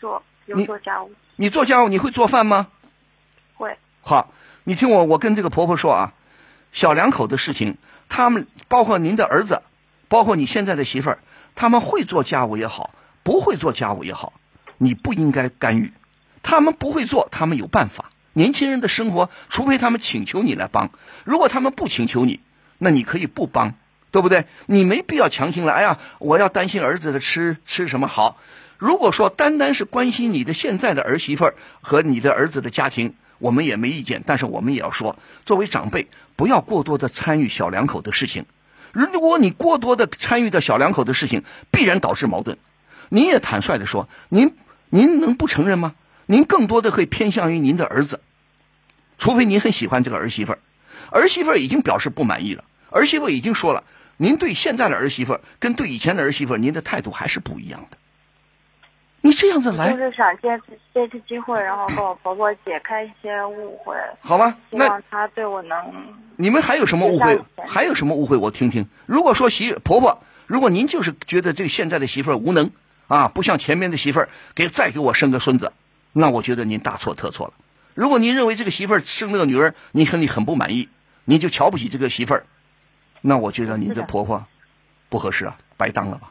[0.00, 2.68] 做有你做家务，你做家务你会做饭吗？
[3.54, 4.32] 会好，
[4.64, 6.12] 你听我，我跟这个婆婆说啊，
[6.72, 7.76] 小两口的事情，
[8.08, 9.62] 他们包括您的儿子，
[10.08, 11.18] 包括你现在的媳妇儿，
[11.54, 12.90] 他们会做家务也好，
[13.22, 14.32] 不会做家务也好，
[14.82, 15.92] 你不应该干预。
[16.42, 18.10] 他们不会做，他们有办法。
[18.32, 20.90] 年轻人的生活，除非他们请求你来帮，
[21.24, 22.40] 如果他们不请求你，
[22.78, 23.74] 那你可以不帮，
[24.10, 24.46] 对不对？
[24.64, 25.74] 你没必要强行来。
[25.74, 28.38] 哎呀，我要担心儿子的吃吃什么好。
[28.78, 38.46] 如果说单单是关心你的现在的儿媳妇儿和你的儿子的家庭，我们也没意见，但是我们也要说，作为长辈，不要过多的参与小两口的事情。
[38.92, 42.56] 如果你过多的参与到小两口的事情，必然导致矛盾。
[43.10, 44.54] 您也坦率的说，您
[44.90, 45.94] 您能不承认吗？
[46.26, 48.20] 您更多的会偏向于您的儿子，
[49.18, 50.58] 除非您很喜欢这个儿媳妇儿。
[51.10, 53.82] 儿媳妇儿已经表示不满意了，儿媳妇儿已经说了，
[54.16, 57.96] 您对现在的儿媳妇儿跟对以前的儿媳妇儿，您的态度还是不一样的。
[59.22, 64.56] 你这样子来就，是想借此这次机会，然后跟我婆婆解开一些误会，好吧？
[64.70, 65.76] 那希望她对我能
[66.36, 67.38] 你们还有什么误会？
[67.68, 68.36] 还有什么误会？
[68.36, 68.88] 我听听。
[69.06, 72.70] 如果说媳婆婆，如果您就是觉得这个现在的媳妇儿无能
[73.10, 75.72] 啊，不像前面的媳妇儿给再给我生个孙子，
[76.12, 77.54] 那我觉得您大错特错了。
[77.94, 80.88] 如果您认为这个媳妇儿生了个女儿，你很你很不满意，
[81.24, 82.44] 你就瞧不起这个媳妇儿，
[83.20, 84.46] 那我觉得您是的的婆婆
[85.08, 86.30] 不合适啊，白当了吧？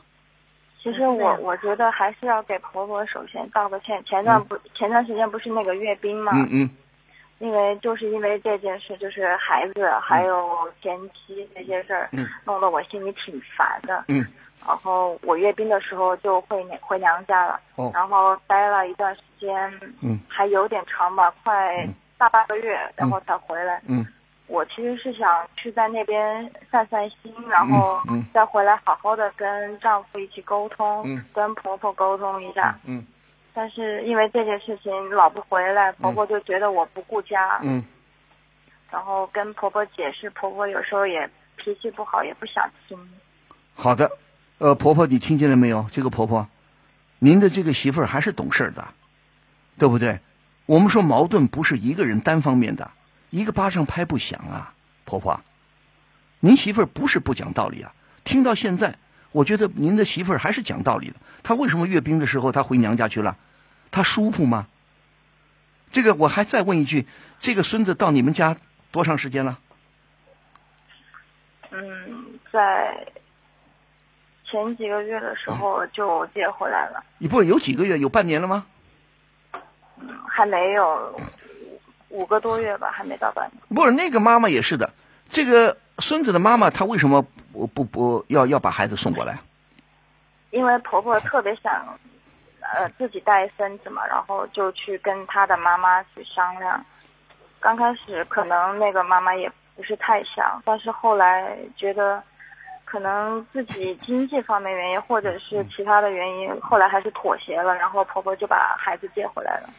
[0.82, 4.02] 其实我我觉得还是要给婆婆首先道个歉。
[4.06, 6.70] 前段不、前段时间不是那个阅兵吗，嗯嗯
[7.40, 14.06] 因为就是因为这件事，就是孩子还有前妻这些事儿，嗯弄得我心里挺烦的。
[14.08, 14.26] 嗯
[14.68, 17.92] 然后我阅兵的时候就回回娘家了，哦。
[17.94, 20.20] 然后待了一段时间，嗯。
[20.28, 23.82] 还有点长吧，快大半个月，然后才回来。
[23.88, 24.06] 嗯。
[24.48, 31.24] 我其实是想去在那边散散心，然后嗯再回来好好的跟丈夫一起沟通，嗯。
[31.34, 32.78] 跟婆婆沟通一下。
[32.86, 33.06] 嗯
[33.52, 37.84] 但是因为这件事情老不回来，婆婆就觉得我不顾家，嗯。
[38.92, 42.98] 然后跟婆婆解释，婆婆有时候也脾气不好，也不想听。
[43.76, 44.10] 好的，
[44.60, 45.90] 呃，婆婆，你听见了没有？
[45.92, 46.48] 这个婆婆，
[47.18, 48.90] 您的这个媳妇儿还是懂事儿的，
[49.78, 50.20] 对不对？
[50.66, 52.92] 我们说矛盾不是一个人单方面的，
[53.30, 54.74] 一个巴掌拍不响啊，
[55.06, 55.40] 婆婆，
[56.42, 57.94] 您媳妇儿不是不讲道理啊。
[58.26, 58.98] 听到现在，
[59.32, 61.16] 我觉得您的媳妇儿还是讲道理的。
[61.42, 63.38] 她为什么阅兵的时候她回娘家去了？
[63.92, 64.68] 她舒服吗？
[65.92, 67.08] 这个我还再问一句，
[67.40, 68.58] 这个孙子到你们家
[68.92, 69.58] 多长时间了？
[71.72, 73.08] 嗯，在
[74.50, 77.98] 前几个月的时候就接回来了，你不是有几个月？
[78.00, 78.66] 有半年了吗？
[80.28, 81.14] 还没有
[82.10, 83.62] 五五个多月吧，还没到半年。
[83.76, 84.92] 不是那个妈妈也是的，
[85.30, 89.38] 这个孙子的妈妈她为什么不不不要要把孩子送过来？
[90.52, 91.72] 因为婆婆特别想，
[92.62, 96.84] 呃，自己带孙子嘛，然后就去跟她的妈妈去商量。
[97.60, 102.24] 刚开始可能那个妈妈也不是太想，但是后来觉得，
[102.90, 109.70] 可能自己经济方面原因，或者是其他的原因，后来还是妥协了，然后婆婆就把孩子接回来了。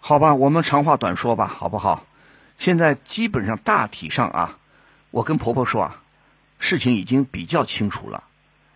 [0.00, 2.02] 好吧，我们长话短说吧，好不好？
[2.58, 4.58] 现在基本上大体上啊，
[5.12, 6.02] 我跟婆婆说啊，
[6.58, 8.24] 事情已经比较清楚了。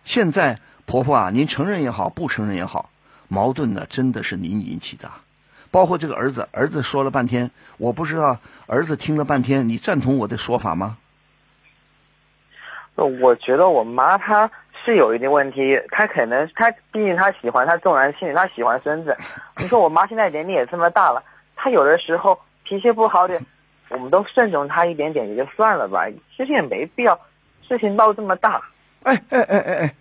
[0.05, 2.89] 现在婆婆啊，您承认也好，不承认也好，
[3.27, 5.11] 矛盾呢真的是您引起的。
[5.69, 10.95] 包括这个儿子，儿子说了半天，我不知道儿子听了半天，你赞同我的说法吗？
[12.95, 14.49] 我觉得我妈她
[14.83, 19.15] 是有一定问题，她可能她毕竟她喜欢她重男轻女，她喜欢孙子。
[19.57, 21.23] 你说我妈现在年龄也这么大了，
[21.55, 23.45] 她有的时候脾气不好点，
[23.89, 26.05] 我们都顺从她一点点也就算了吧，
[26.35, 27.19] 其实也没必要，
[27.67, 28.61] 事情闹这么大。
[29.03, 29.95] 哎哎哎哎哎，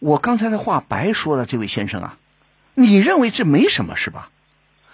[0.00, 2.16] 我刚才的话白说了，这位先生啊，
[2.74, 4.28] 你认为这没什么是吧？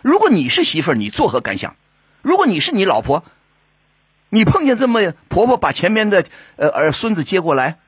[0.02, 1.74] 如果你是媳妇儿，你作何感想？
[2.22, 3.24] 如果你是你老婆，
[4.28, 6.24] 你碰见这么婆婆把前面的
[6.56, 7.78] 呃儿孙子接过来，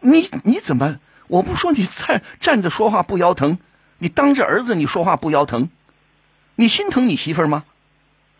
[0.00, 0.98] 你你怎么？
[1.28, 3.58] 我不说你站站着说话不腰疼，
[3.98, 5.70] 你当着儿子你说话不腰疼，
[6.56, 7.64] 你心疼你媳妇儿吗？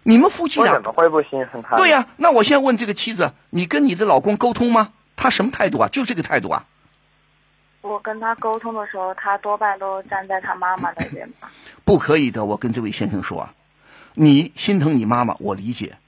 [0.02, 1.76] 你们夫妻俩怎么会不心疼她？
[1.76, 4.92] 对呀、那我现在问这个妻子，你跟你的老公沟通吗？
[5.14, 5.88] 他什么态度啊？
[5.88, 6.64] 就这个态度啊？
[7.83, 11.52] 我跟他沟通的时候，他多半都站在他妈妈那边吧。
[11.85, 13.54] 不可以的，我跟这位先生说啊，
[14.14, 15.98] 你心疼你妈妈，我理解，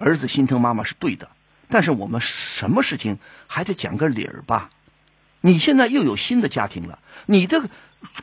[0.00, 1.28] 儿子心疼妈妈是对的，
[1.68, 4.70] 但是我们什么事情还得讲个理儿吧？
[5.40, 7.68] 你现在又有新的家庭了，你的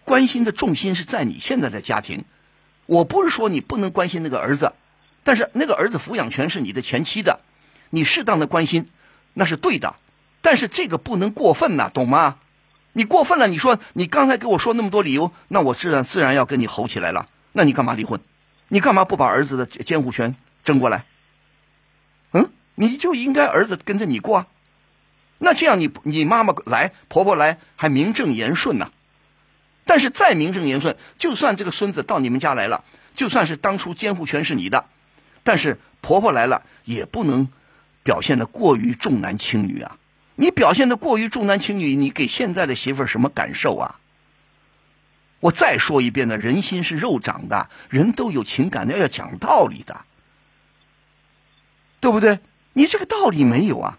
[0.05, 2.23] 关心的重心是在你现在的家庭。
[2.85, 4.71] 我不是说你不能关心那个儿子，
[5.25, 7.41] 但是那个儿子抚养权是你的前妻的，
[7.89, 8.89] 你适当的关心
[9.33, 9.95] 那是对的，
[10.41, 12.37] 但是这个不能过分呐，懂吗？
[12.93, 17.27] 你过分了，你说你刚才给我说那么多理由，那我自然自然要跟你吼起来了。
[17.51, 18.21] 那你干嘛离婚？
[18.69, 21.03] 你干嘛不把儿子的监护权争过来？
[22.75, 24.47] 你就应该儿子跟着你过啊。
[25.37, 28.91] 那这样你你妈妈来，婆婆来，还名正言顺呢。
[29.85, 32.83] 但是再名正言顺，就算这个孙子到你们家来了，
[33.15, 34.85] 就算是当初监护权是你的，
[35.43, 37.49] 但是婆婆来了也不能
[38.01, 39.97] 表现的过于重男轻女啊！
[40.35, 43.99] 你表现的过于重男轻女，你给现在的媳妇儿什么感受啊？
[45.39, 50.01] 我再说一遍呢，人心是肉长的，人都有情感的，要讲道理的，
[51.99, 52.39] 对不对？
[52.77, 53.97] 你这个道理没有啊？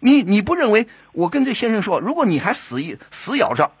[0.00, 0.88] 你你不认为？
[1.12, 3.72] 我跟这先生说，如果你还死一死咬着。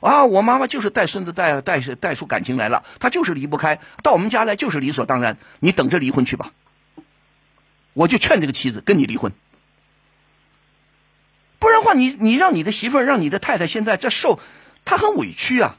[0.00, 5.36] 啊，我妈妈就是带孙子带带带出感情来了，她就是离不开，到我们家来就是理所当然。
[5.58, 6.52] 你等着离婚去吧，
[7.92, 9.32] 我就劝这个妻子跟你离婚，
[11.58, 14.40] 不然的话，你你让你的媳妇儿，让你的太太现在这受，
[14.84, 15.76] 她很委屈啊。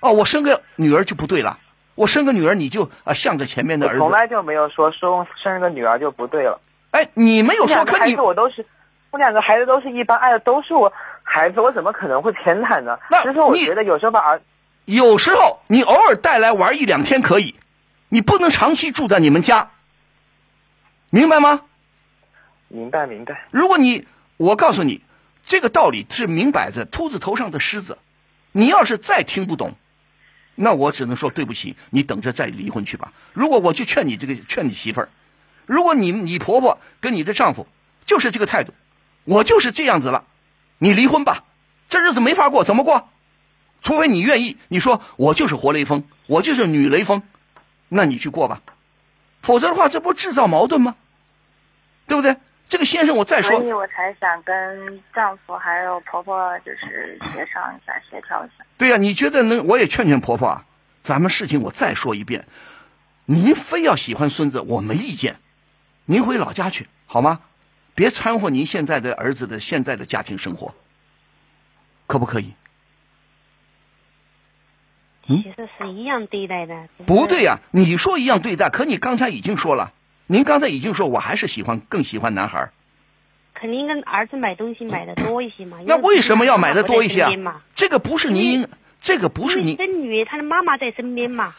[0.00, 1.58] 哦，我生个女儿就不对了，
[1.96, 6.60] 我生个女儿你就啊向着前面的儿子，从来就没有说生生个女儿就不对了。
[6.92, 8.64] 哎，你没有说，可你我都是，
[9.10, 10.92] 我两个孩子都是一般，爱的都是我。
[11.28, 12.96] 孩子，我怎么可能会偏袒呢？
[13.22, 14.40] 其实我觉得有时候把儿，
[14.84, 17.56] 有时候你偶尔带来玩一两天可以，
[18.08, 19.70] 你不能长期住在你们家，
[21.10, 21.62] 明白吗？
[22.68, 23.46] 明白明白。
[23.50, 24.06] 如果你，
[24.36, 25.02] 我告诉你，
[25.44, 27.98] 这个道理是明摆着，秃子头上的虱子。
[28.52, 29.72] 你要是再听不懂，
[30.56, 33.12] 那我只能说对不起，你等着再离婚去吧。
[33.32, 35.08] 如果我就劝你这个劝你媳妇儿，
[35.66, 37.68] 如果你你婆婆跟你的丈夫
[38.04, 38.72] 就是这个态度，
[39.24, 40.24] 我就是这样子了。
[40.78, 41.44] 你离婚吧，
[41.88, 43.08] 这日子没法过，怎么过？
[43.82, 47.22] 除非你愿意，你说我就是活雷锋，我就是女雷锋，
[47.88, 48.62] 那你去过吧。
[49.42, 50.96] 否则的话，这不制造矛盾吗？
[52.06, 52.36] 对不对？
[52.68, 58.64] 这个先生，我再说，所以我才想跟丈夫还有婆婆就是协商一下，协调一下。
[58.76, 59.66] 对呀，你觉得能？
[59.66, 60.66] 我也劝劝婆婆啊。
[61.02, 62.46] 咱们事情我再说一遍，
[63.24, 65.36] 您非要喜欢孙子，我没意见，
[66.04, 67.40] 您回老家去好吗？
[67.94, 70.74] 别掺和您现在的儿子的现在的家庭生活，
[72.08, 72.54] 可不可以？
[75.26, 76.88] 其实是一样对待的。
[77.06, 79.92] 不对呀，你说一样对待，可你刚才已经说了，
[80.26, 82.70] 您刚才已经说我还是喜欢更喜欢男孩。
[83.54, 85.78] 肯定跟儿子买东西买的多一些嘛。
[85.86, 87.62] 那为什么要买的多一些啊？
[87.74, 88.68] 这个不是您，
[89.00, 89.76] 这个不是您。
[89.76, 91.54] 孙女她的妈妈在身边嘛。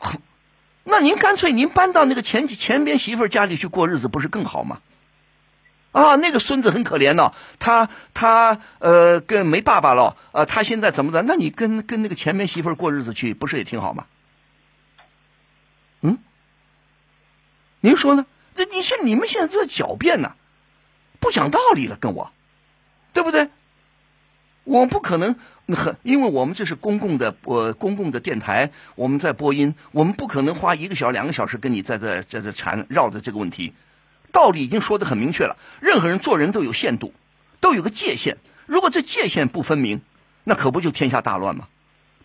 [0.84, 4.80] 那您干脆您搬到那个前前边媳妇家里去过日子，不是更好吗？
[5.92, 11.22] 啊，那个孙子很可怜呢，他他呃跟没爸爸了，呃他现在怎么的？
[11.22, 14.04] 那你跟跟那个前面媳妇过日子去，不是也挺好吗？
[16.02, 16.18] 嗯，
[17.80, 18.26] 您说呢？
[18.56, 20.32] 那你像你们现在在狡辩呢，
[21.20, 22.32] 不讲道理了，跟我，
[23.12, 23.48] 对不对？
[24.64, 25.36] 我不可能
[25.68, 33.72] 很， 因为我们这是公共的呃公共的电台，我们在播音，我们不可能花一个小两个小时跟你在这在这缠绕着这个问题。
[34.32, 37.14] 道理已经说的很明确了，任何人做人都有限度，
[37.60, 38.36] 都有个界限。
[38.66, 40.02] 如果这界限不分明，
[40.44, 41.68] 那可不就天下大乱吗？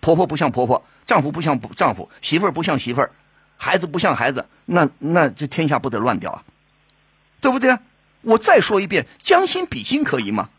[0.01, 3.11] 婆婆不像婆婆，丈夫不像丈夫，媳妇儿不像媳妇儿，
[3.57, 6.43] 孩子不像孩子，那那这天下不得乱掉啊？
[7.41, 7.77] 对不对？
[8.21, 10.49] 我再说一遍，将心比心可以吗？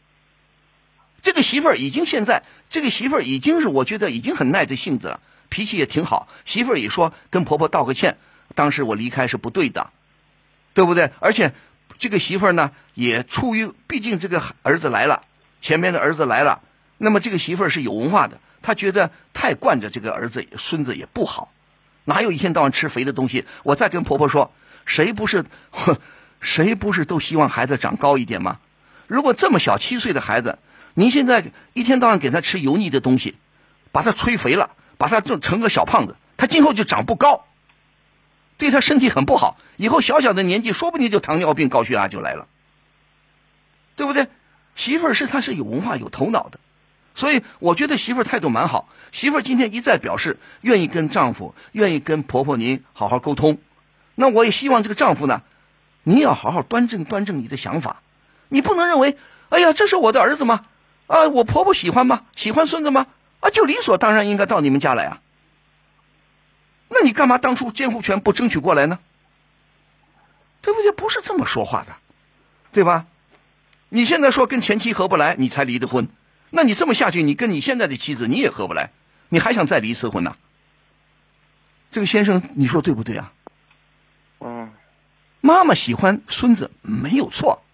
[1.22, 6.28] 这个媳妇儿已经现在，这个媳妇儿已经是我觉得已经很耐着性子了，脾气也挺好。
[6.44, 8.18] 媳妇儿也说跟婆婆道个歉，
[8.54, 9.90] 当时我离开是不对的。
[10.74, 11.12] 对不对？
[11.20, 11.54] 而且，
[12.00, 15.22] 这个媳妇儿呢，也出于毕竟这个儿子来了，
[15.60, 16.62] 前面的儿子来了，
[16.98, 21.52] 那么这个媳妇儿是有文化的，她觉得太惯着这个儿子孙子也不好，
[22.04, 23.44] 哪有一天到晚吃肥的东西？
[23.62, 24.52] 我再跟婆婆说，
[24.84, 25.44] 谁不是，
[26.40, 28.58] 谁不是都希望孩子长高一点吗？
[29.06, 30.58] 如果这么小七岁的孩子，
[30.94, 33.36] 您现在一天到晚给他吃油腻的东西，
[33.92, 37.44] 把他催肥了，把他做成个小胖子，他今后就长不高。
[38.56, 42.46] 对他身体很不好，以后小小的年纪说不定就糖尿病、高血压就来了，
[43.96, 44.28] 对不对？
[44.76, 46.58] 媳妇是他是有文化、有头脑的，
[47.14, 48.88] 所以我觉得媳妇儿态度蛮好。
[49.12, 53.58] 媳妇儿今天一再表示愿意跟丈夫、愿意跟婆婆您好好沟通，
[54.14, 55.42] 那我也希望这个丈夫呢，
[56.02, 58.02] 你要好好端正端正你的想法，
[58.48, 59.16] 你不能认为，
[59.50, 60.66] 哎呀，这是我的儿子吗？
[61.06, 62.22] 啊，我婆婆喜欢吗？
[62.34, 63.06] 喜欢孙子吗？
[63.40, 65.20] 啊，就理所当然应该到你们家来啊。
[66.88, 68.98] 那你干嘛当初监护权不争取过来呢？
[70.62, 70.90] 对不对？
[70.92, 71.94] 不是这么说话的，
[72.72, 73.06] 对吧？
[73.90, 76.08] 你现在说跟前妻合不来，你才离的婚，
[76.56, 78.90] 那你这么下去，你跟你现在的妻子你也合不来，
[79.28, 80.36] 你还想再离一次婚呢？
[81.90, 83.32] 这个先生，你说对不对啊？
[84.38, 84.72] 嗯，
[85.40, 87.64] 妈妈喜欢孙子没有错，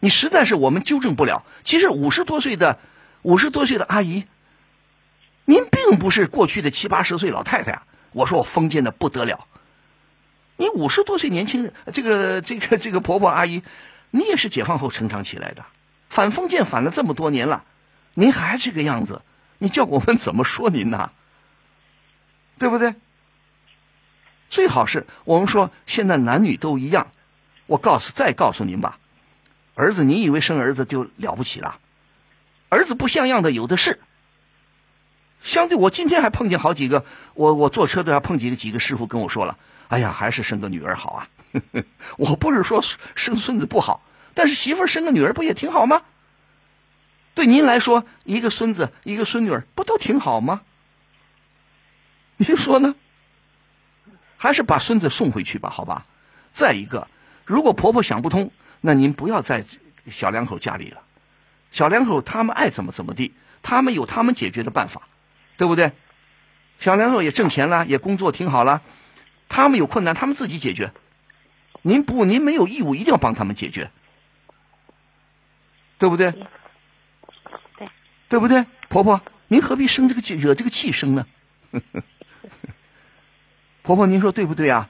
[0.00, 1.44] 你实在是我们纠正不了。
[1.64, 2.78] 其实五十多岁的
[3.20, 4.24] 五十多岁的阿姨，
[5.44, 7.82] 您并不是过去的七八十岁老太太啊。
[8.12, 9.46] 我说我封建的不得了，
[10.56, 13.62] 你五十多岁年轻人，这个这个这个婆婆阿姨，
[14.10, 15.66] 你也是解放后成长起来的，
[16.08, 17.64] 反封建反了这么多年了，
[18.14, 19.22] 您还这个样子，
[19.58, 21.10] 你叫我们怎么说您呢？
[22.58, 22.94] 对不对？
[24.50, 27.10] 最好是我们说现在男女都一样，
[27.66, 28.98] 我告诉再告诉您吧，
[29.74, 31.78] 儿子，你以为生儿子就了不起了？
[32.68, 34.00] 儿子不像样的有的是。
[35.42, 37.04] 相对我今天还碰见好几个，
[37.34, 39.58] 我我坐车都要碰几个几个师傅跟我说了，
[39.88, 41.28] 哎呀，还是生个女儿好啊。
[42.16, 42.82] 我不是说
[43.14, 44.04] 生孙子不好，
[44.34, 46.02] 但是媳妇生个女儿不也挺好吗？
[47.34, 50.62] 对您来说，一个孙子一个孙女儿不都挺好吗？
[52.36, 52.94] 您说呢？
[54.36, 56.06] 还是把孙子送回去吧，好吧。
[56.52, 57.08] 再一个，
[57.44, 59.64] 如果婆婆想不通，那您不要在
[60.10, 61.02] 小两口家里了。
[61.70, 65.02] 小两口他们爱怎么怎么地，他们有他们解决的办法。
[65.58, 65.92] 对不对？
[66.80, 68.82] 小两口也挣钱了，也工作挺好了。
[69.48, 70.92] 他们有困难，他们自己解决。
[71.82, 73.92] 您不，您没有义务一定要帮他们解决，
[75.98, 76.34] 对不对？
[78.32, 78.64] 对，不对？
[78.88, 81.26] 婆婆，您何必生这个气，惹这个气生呢？
[83.82, 84.88] 婆婆，您说对不对啊？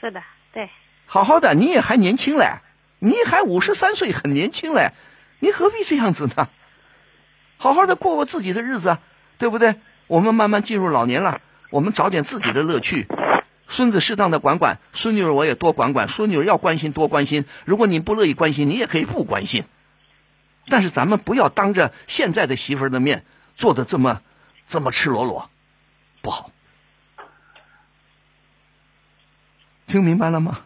[0.00, 0.22] 是的，
[0.54, 0.70] 对。
[1.04, 2.60] 好好的，你也还年轻嘞，
[2.98, 4.92] 你还五十三岁，很年轻嘞，
[5.38, 6.48] 您何必这样子呢？
[7.58, 8.96] 好好的过过自己的日子。
[9.38, 9.74] 对不对？
[10.06, 13.06] 我们慢慢进入老年了，我们找点自己的乐趣。
[13.68, 16.08] 孙子适当的管管，孙女儿我也多管管。
[16.08, 17.44] 孙女儿要关心多关心。
[17.66, 19.64] 如果你不乐意关心，你也可以不关心。
[20.68, 24.20] 但是咱们不要当着现在的媳妇儿的面做的这么
[24.68, 25.50] 这么赤裸裸，
[26.22, 26.50] 不好。
[29.86, 30.60] 听明白了吗？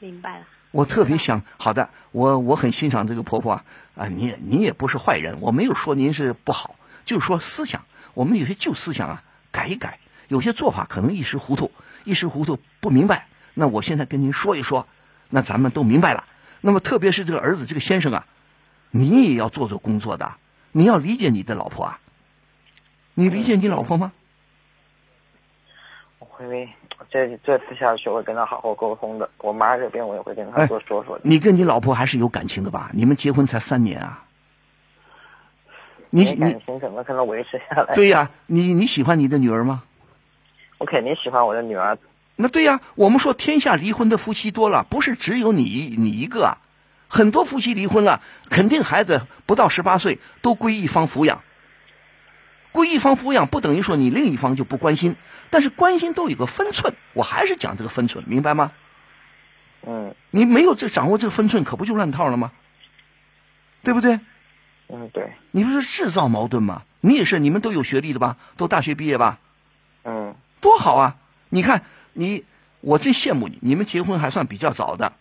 [0.00, 0.46] 明白了。
[0.72, 3.64] 我特别想，好的，我我很欣赏这个婆婆啊
[3.94, 6.76] 啊，你你也不是坏人，我没有说您是不好。
[7.04, 9.98] 就是说，思想我们有些旧思想啊，改一改；
[10.28, 11.70] 有些做法可能一时糊涂，
[12.04, 13.28] 一时糊涂不明白。
[13.54, 14.86] 那我现在跟您说一说，
[15.30, 16.24] 那咱们都明白了。
[16.60, 18.26] 那么，特别是这个儿子，这个先生啊，
[18.98, 20.34] 你也要做做工作的，
[20.72, 22.00] 你要理解你的老婆啊。
[23.14, 24.12] 你理解你老婆吗？
[26.18, 26.68] 我会，
[27.10, 29.28] 这这次下去我会跟她好好沟通的。
[29.38, 31.22] 我妈这边我也会跟她多说说的。
[31.24, 32.90] 你跟你老婆还是有感情的吧？
[32.92, 34.22] 你们结婚才三年啊。
[36.10, 37.94] 你你感情怎么可能维持下来？
[37.94, 39.82] 对呀，你你喜欢你的女儿吗？
[40.78, 41.98] 我肯定喜欢我的女儿。
[42.36, 46.58] 那对呀，我们说天下离婚的夫妻多了，不是只有你你一个啊，
[47.08, 51.42] 很多夫妻离婚了，肯定孩子不到十八岁都归一方抚养。
[52.72, 55.16] 归一方抚养不等于说你另一方就不关心，
[55.50, 56.94] 但是关心都有个分寸。
[57.14, 58.72] 我还是讲这个分寸，明白吗？
[59.86, 60.14] 嗯。
[60.30, 62.52] 你没有这掌握这个分寸，可不就乱套了吗？
[63.82, 64.20] 对不对？
[64.88, 66.82] 嗯，对，你不是制造矛盾吗？
[67.00, 68.36] 你也是，你们都有学历的吧？
[68.56, 69.38] 都大学毕业吧？
[70.04, 71.16] 嗯，多好啊！
[71.48, 72.44] 你看你，
[72.80, 73.58] 我真羡慕你。
[73.62, 75.12] 你们结婚还算比较早的，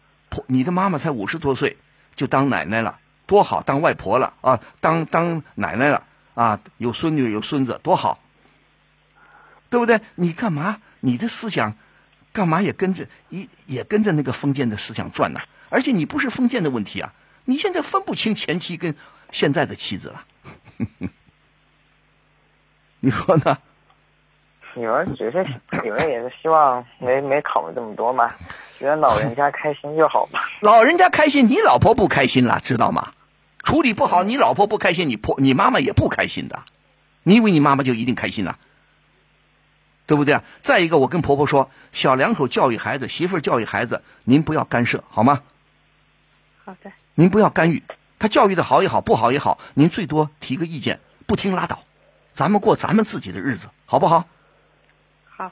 [0.47, 1.77] 你的妈妈才五十多岁
[2.15, 3.61] 就当奶奶了，多好！
[3.61, 8.19] 当外婆了啊，当当奶奶了啊，有孙女有孙子，多好，
[9.69, 10.01] 对不对？
[10.15, 10.81] 你干嘛？
[10.99, 11.75] 你的思想
[12.33, 15.39] 干嘛也跟着一也跟着那个封建的思想转呢？
[15.69, 17.13] 而且你不是封建的问题啊，
[17.45, 18.95] 你现在分不清前妻跟。
[19.31, 20.23] 现在的妻子了，
[23.01, 23.57] 你说呢？
[24.75, 25.43] 女儿只是
[25.83, 28.33] 女儿也是希望没没考虑这么多嘛，
[28.79, 30.39] 觉得老人家开心就好嘛。
[30.61, 33.13] 老人家开心，你老婆不开心了，知道吗？
[33.63, 36.63] 处理不好，你老婆不开心，你婆你妈妈也不开心的。
[37.23, 38.59] 你以为你妈妈就一定开心了？
[40.05, 40.43] 对不对啊？
[40.61, 45.41] 再一个，我跟婆婆说，小两口教育孩子，媳妇儿教育孩子，您不要干涉，好吗？
[46.63, 46.91] 好的。
[47.15, 47.81] 您不要干预。
[48.19, 51.83] 他教育的好也好，不好也好，您最多提个意见，不听拉倒，
[52.35, 54.25] 咱们过咱们自己的日子，好不好？
[55.25, 55.51] 好。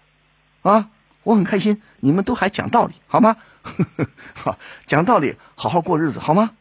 [0.62, 0.90] 啊，
[1.24, 3.38] 我很开心，你们都还讲道理，好吗？
[4.36, 6.52] 好，讲道理，好好过日子，好吗？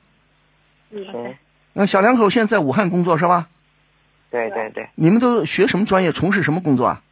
[0.90, 1.34] 嗯。
[1.72, 3.49] 那小两口现在在武汉工作是吧？
[4.30, 4.88] 对对对。
[4.95, 6.12] 你们都学什么专业？
[6.12, 7.03] 从事什么工作啊？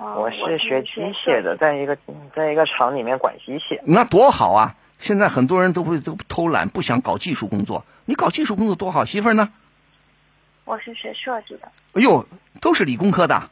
[0.00, 1.96] 我是学机械的，在一个
[2.34, 3.80] 在一个厂里面管机械。
[3.84, 4.74] 那多好啊！
[4.98, 7.84] 现在很多人都会都偷懒，不想搞技术工作。
[8.06, 9.48] 你搞技术工作多好，媳妇儿呢？
[10.64, 11.70] 我是学设计的。
[11.92, 12.26] 哎呦，
[12.60, 13.50] 都是理工科的。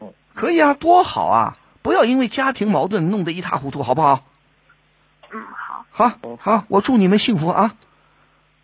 [0.00, 1.58] 嗯，可以啊，多好啊！
[1.84, 4.24] 不要因为家庭矛盾弄得一塌糊涂，好不好？
[5.30, 5.84] 嗯，好。
[5.90, 7.76] 好，好，我祝你们幸福啊！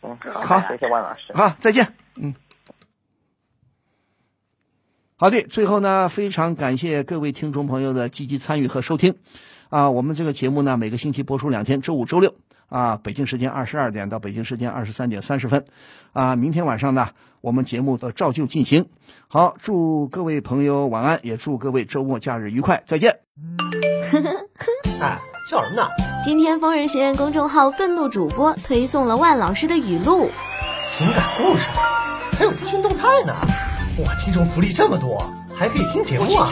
[0.01, 1.35] 嗯，好谢谢万老师。
[1.35, 1.95] 好，再见。
[2.17, 2.35] 嗯。
[5.17, 9.17] 好的，最后呢，非常感谢各位听众朋友的积极参与和收听。
[9.69, 12.35] 啊，我们这个节目呢，每个星期播出两天，周五、周六。
[12.71, 15.67] 啊，北京时间二十二点到北京时间二十三点三十分。
[16.15, 17.09] 啊，明天晚上呢，
[17.43, 18.87] 我们节目的照旧进行。
[19.29, 23.19] 好，祝各位朋友晚安，也祝各位周末假日愉快，再见。
[24.11, 24.47] 呵 呵
[25.01, 25.89] 哎，笑什么呢？
[26.25, 30.31] 今天疯人学院公众号愤怒主播推送了万老师的语录，
[30.97, 31.67] 情感故事，
[32.39, 33.35] 还有资讯动态呢。
[34.05, 35.23] 哇，听众福利这么多，
[35.61, 36.51] 还可以听节目啊！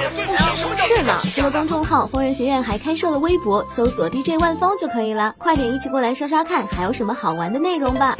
[0.77, 5.35] 是呢，除了公众号，疯人学院还开设了微博，搜索 DJ 万峰就可以了。
[5.39, 8.15] 快点一起过来刷刷看，还有什么好玩的内容吧。